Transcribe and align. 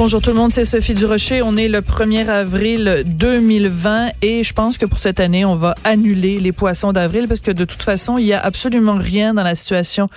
Bonjour 0.00 0.22
tout 0.22 0.30
le 0.30 0.36
monde, 0.36 0.50
c'est 0.50 0.64
Sophie 0.64 0.94
Durocher. 0.94 1.42
On 1.42 1.58
est 1.58 1.68
le 1.68 1.82
1er 1.82 2.26
avril 2.26 3.02
2020 3.04 4.12
et 4.22 4.42
je 4.42 4.54
pense 4.54 4.78
que 4.78 4.86
pour 4.86 4.98
cette 4.98 5.20
année, 5.20 5.44
on 5.44 5.54
va 5.54 5.74
annuler 5.84 6.40
les 6.40 6.52
poissons 6.52 6.92
d'avril 6.92 7.28
parce 7.28 7.40
que 7.40 7.50
de 7.50 7.66
toute 7.66 7.82
façon, 7.82 8.16
il 8.16 8.24
y 8.24 8.32
a 8.32 8.40
absolument 8.40 8.96
rien 8.96 9.34
dans 9.34 9.42
la 9.42 9.54
situation 9.54 10.08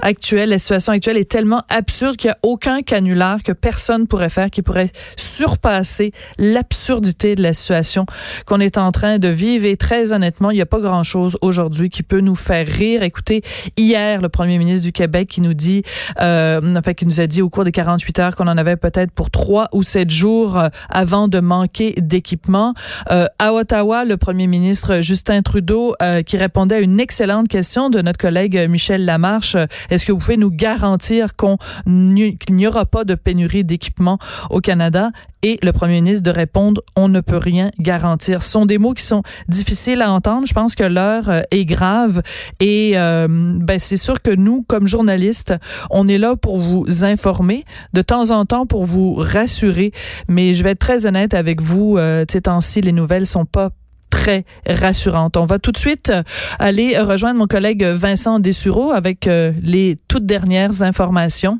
actuelle. 0.00 0.48
La 0.48 0.58
situation 0.58 0.94
actuelle 0.94 1.18
est 1.18 1.30
tellement 1.30 1.62
absurde 1.68 2.16
qu'il 2.16 2.28
n'y 2.28 2.32
a 2.32 2.38
aucun 2.44 2.80
canular 2.80 3.42
que 3.42 3.52
personne 3.52 4.06
pourrait 4.06 4.30
faire 4.30 4.48
qui 4.48 4.62
pourrait 4.62 4.90
surpasser 5.16 6.12
l'absurdité 6.38 7.34
de 7.34 7.42
la 7.42 7.52
situation 7.52 8.06
qu'on 8.46 8.60
est 8.60 8.78
en 8.78 8.90
train 8.90 9.18
de 9.18 9.28
vivre. 9.28 9.66
Et 9.66 9.76
très 9.76 10.14
honnêtement, 10.14 10.50
il 10.50 10.54
n'y 10.54 10.62
a 10.62 10.66
pas 10.66 10.80
grand-chose 10.80 11.36
aujourd'hui 11.42 11.90
qui 11.90 12.02
peut 12.02 12.20
nous 12.20 12.36
faire 12.36 12.66
rire. 12.66 13.02
Écoutez, 13.02 13.42
hier, 13.76 14.22
le 14.22 14.30
premier 14.30 14.56
ministre 14.56 14.82
du 14.82 14.92
Québec 14.92 15.28
qui 15.28 15.42
nous 15.42 15.52
dit, 15.52 15.82
euh, 16.22 16.74
enfin, 16.74 16.94
qui 16.94 17.04
nous 17.04 17.20
a 17.20 17.26
dit 17.26 17.42
au 17.42 17.50
cours 17.50 17.64
des 17.64 17.72
48 17.72 18.18
heures 18.20 18.34
qu'on 18.34 18.48
en 18.48 18.56
avait 18.56 18.76
peut-être 18.76 19.10
pour 19.10 19.25
trois 19.30 19.68
ou 19.72 19.82
sept 19.82 20.10
jours 20.10 20.58
euh, 20.58 20.68
avant 20.88 21.28
de 21.28 21.40
manquer 21.40 21.94
d'équipement. 21.98 22.74
Euh, 23.10 23.26
à 23.38 23.52
Ottawa, 23.52 24.04
le 24.04 24.16
premier 24.16 24.46
ministre 24.46 25.00
Justin 25.02 25.42
Trudeau 25.42 25.94
euh, 26.02 26.22
qui 26.22 26.36
répondait 26.36 26.76
à 26.76 26.80
une 26.80 27.00
excellente 27.00 27.48
question 27.48 27.90
de 27.90 28.00
notre 28.00 28.18
collègue 28.18 28.66
Michel 28.68 29.04
Lamarche. 29.04 29.56
Est-ce 29.90 30.06
que 30.06 30.12
vous 30.12 30.18
pouvez 30.18 30.36
nous 30.36 30.50
garantir 30.50 31.30
qu'il 31.36 32.36
n'y 32.50 32.66
aura 32.66 32.86
pas 32.86 33.04
de 33.04 33.14
pénurie 33.14 33.64
d'équipement 33.64 34.18
au 34.50 34.60
Canada? 34.60 35.10
Et 35.42 35.58
le 35.62 35.72
premier 35.72 36.00
ministre 36.00 36.24
de 36.24 36.30
répondre, 36.30 36.80
on 36.96 37.08
ne 37.08 37.20
peut 37.20 37.36
rien 37.36 37.70
garantir. 37.78 38.42
Ce 38.42 38.50
sont 38.50 38.66
des 38.66 38.78
mots 38.78 38.94
qui 38.94 39.04
sont 39.04 39.22
difficiles 39.48 40.02
à 40.02 40.10
entendre. 40.10 40.46
Je 40.46 40.54
pense 40.54 40.74
que 40.74 40.82
l'heure 40.82 41.30
est 41.52 41.64
grave 41.64 42.22
et 42.58 42.94
ben 42.94 43.78
c'est 43.78 43.96
sûr 43.96 44.22
que 44.22 44.34
nous, 44.34 44.64
comme 44.66 44.88
journalistes, 44.88 45.54
on 45.90 46.08
est 46.08 46.18
là 46.18 46.34
pour 46.34 46.58
vous 46.58 47.04
informer, 47.04 47.64
de 47.92 48.02
temps 48.02 48.30
en 48.30 48.44
temps 48.44 48.66
pour 48.66 48.84
vous 48.84 49.15
rassurer. 49.22 49.92
Mais 50.28 50.54
je 50.54 50.62
vais 50.62 50.70
être 50.70 50.78
très 50.78 51.06
honnête 51.06 51.34
avec 51.34 51.60
vous, 51.60 51.96
euh, 51.98 52.24
ces 52.30 52.42
temps-ci, 52.42 52.80
les 52.80 52.92
nouvelles 52.92 53.26
sont 53.26 53.44
pas 53.44 53.70
très 54.10 54.44
rassurantes. 54.66 55.36
On 55.36 55.46
va 55.46 55.58
tout 55.58 55.72
de 55.72 55.78
suite 55.78 56.12
aller 56.58 56.98
rejoindre 56.98 57.38
mon 57.38 57.46
collègue 57.46 57.84
Vincent 57.84 58.38
Dessureau 58.38 58.92
avec 58.92 59.26
euh, 59.26 59.52
les 59.62 59.98
toutes 60.08 60.26
dernières 60.26 60.82
informations. 60.82 61.58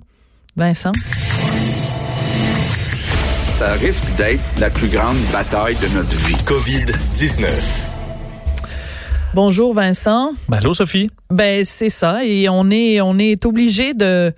Vincent? 0.57 0.93
Ça 3.59 3.73
risque 3.73 4.05
d'être 4.17 4.43
la 4.59 4.71
plus 4.71 4.89
grande 4.89 5.19
bataille 5.33 5.77
de 5.77 5.97
notre 5.97 6.15
vie. 6.15 6.35
COVID-19. 6.45 7.96
Bonjour 9.37 9.75
Vincent. 9.75 10.31
Ben, 10.49 10.57
allô, 10.57 10.73
Sophie? 10.73 11.11
Ben 11.29 11.63
c'est 11.67 11.91
ça 11.91 12.25
et 12.25 12.49
on 12.49 12.71
est 12.71 13.03
on 13.03 13.19
est 13.19 13.45
obligé 13.45 13.93
de 13.93 14.33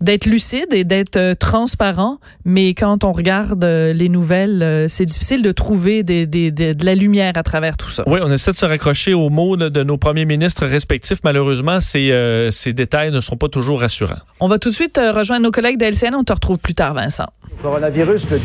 d'être 0.00 0.26
lucide 0.26 0.66
et 0.72 0.82
d'être 0.82 1.16
euh, 1.16 1.34
transparent, 1.36 2.18
mais 2.44 2.74
quand 2.74 3.04
on 3.04 3.12
regarde 3.12 3.62
euh, 3.62 3.92
les 3.92 4.08
nouvelles, 4.08 4.60
euh, 4.64 4.88
c'est 4.88 5.04
difficile 5.04 5.42
de 5.42 5.52
trouver 5.52 6.02
des, 6.02 6.26
des, 6.26 6.50
des- 6.50 6.74
de 6.74 6.84
la 6.84 6.96
lumière 6.96 7.34
à 7.36 7.44
travers 7.44 7.76
tout 7.76 7.88
ça. 7.88 8.02
Oui, 8.08 8.18
on 8.20 8.32
essaie 8.32 8.50
de 8.50 8.56
se 8.56 8.66
raccrocher 8.66 9.14
aux 9.14 9.28
mots 9.28 9.56
de, 9.56 9.68
de 9.68 9.84
nos 9.84 9.96
premiers 9.96 10.24
ministres 10.24 10.66
respectifs. 10.66 11.18
Malheureusement, 11.22 11.78
ces, 11.80 12.10
euh, 12.10 12.50
ces 12.50 12.72
détails 12.72 13.12
ne 13.12 13.20
sont 13.20 13.36
pas 13.36 13.46
toujours 13.48 13.78
rassurants. 13.80 14.18
On 14.40 14.48
va 14.48 14.58
tout 14.58 14.70
de 14.70 14.74
suite 14.74 14.98
rejoindre 15.14 15.44
nos 15.44 15.52
collègues 15.52 15.78
de 15.78 15.84
LCN. 15.84 16.16
On 16.16 16.24
te 16.24 16.32
retrouve 16.32 16.58
plus 16.58 16.74
tard, 16.74 16.94
Vincent. 16.94 17.26
Coronavirus, 17.62 18.28
le 18.30 18.40